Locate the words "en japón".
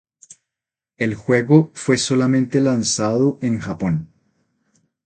3.43-4.09